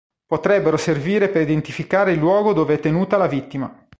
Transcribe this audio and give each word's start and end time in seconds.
Potrebbero 0.25 0.77
servire 0.77 1.29
per 1.29 1.43
identificare 1.43 2.11
il 2.13 2.17
luogo 2.17 2.53
dove 2.53 2.73
è 2.73 2.79
tenuta 2.79 3.17
la 3.17 3.27
vittima. 3.27 3.87